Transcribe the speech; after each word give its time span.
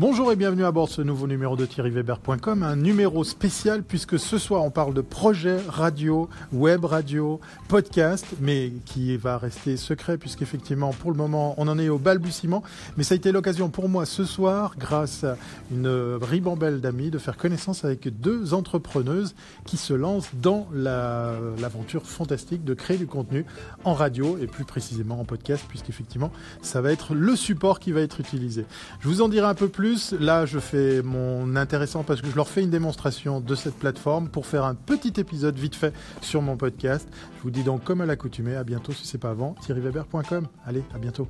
Bonjour 0.00 0.30
et 0.30 0.36
bienvenue 0.36 0.64
à 0.64 0.70
bord 0.70 0.86
de 0.86 0.92
ce 0.92 1.02
nouveau 1.02 1.26
numéro 1.26 1.56
de 1.56 1.66
thierryweber.com, 1.66 2.62
un 2.62 2.76
numéro 2.76 3.24
spécial 3.24 3.82
puisque 3.82 4.16
ce 4.16 4.38
soir 4.38 4.62
on 4.62 4.70
parle 4.70 4.94
de 4.94 5.00
projet 5.00 5.56
radio, 5.66 6.28
web 6.52 6.84
radio, 6.84 7.40
podcast, 7.66 8.24
mais 8.40 8.70
qui 8.86 9.16
va 9.16 9.38
rester 9.38 9.76
secret 9.76 10.16
puisqu'effectivement 10.16 10.92
pour 10.92 11.10
le 11.10 11.16
moment 11.16 11.56
on 11.58 11.66
en 11.66 11.80
est 11.80 11.88
au 11.88 11.98
balbutiement, 11.98 12.62
mais 12.96 13.02
ça 13.02 13.14
a 13.14 13.16
été 13.16 13.32
l'occasion 13.32 13.70
pour 13.70 13.88
moi 13.88 14.06
ce 14.06 14.22
soir, 14.22 14.76
grâce 14.78 15.24
à 15.24 15.36
une 15.72 15.88
ribambelle 16.22 16.80
d'amis, 16.80 17.10
de 17.10 17.18
faire 17.18 17.36
connaissance 17.36 17.84
avec 17.84 18.06
deux 18.20 18.54
entrepreneuses 18.54 19.34
qui 19.64 19.78
se 19.78 19.94
lancent 19.94 20.30
dans 20.40 20.68
l'aventure 20.72 22.06
fantastique 22.06 22.62
de 22.62 22.74
créer 22.74 22.98
du 22.98 23.08
contenu 23.08 23.44
en 23.82 23.94
radio 23.94 24.38
et 24.40 24.46
plus 24.46 24.64
précisément 24.64 25.18
en 25.20 25.24
podcast 25.24 25.64
puisqu'effectivement 25.68 26.30
ça 26.62 26.80
va 26.80 26.92
être 26.92 27.14
le 27.14 27.34
support 27.34 27.80
qui 27.80 27.90
va 27.90 28.00
être 28.00 28.20
utilisé. 28.20 28.64
Je 29.00 29.08
vous 29.08 29.22
en 29.22 29.28
dirai 29.28 29.48
un 29.48 29.54
peu 29.54 29.66
Là, 30.18 30.46
je 30.46 30.58
fais 30.58 31.02
mon 31.02 31.56
intéressant 31.56 32.02
parce 32.02 32.20
que 32.20 32.28
je 32.28 32.36
leur 32.36 32.48
fais 32.48 32.62
une 32.62 32.70
démonstration 32.70 33.40
de 33.40 33.54
cette 33.54 33.76
plateforme 33.76 34.28
pour 34.28 34.46
faire 34.46 34.64
un 34.64 34.74
petit 34.74 35.20
épisode 35.20 35.58
vite 35.58 35.74
fait 35.74 35.94
sur 36.20 36.42
mon 36.42 36.56
podcast. 36.56 37.08
Je 37.38 37.42
vous 37.42 37.50
dis 37.50 37.62
donc, 37.62 37.84
comme 37.84 38.00
à 38.00 38.06
l'accoutumée, 38.06 38.56
à 38.56 38.64
bientôt 38.64 38.92
si 38.92 39.06
c'est 39.06 39.18
pas 39.18 39.30
avant, 39.30 39.54
thierryweber.com. 39.62 40.48
Allez, 40.66 40.82
à 40.94 40.98
bientôt. 40.98 41.28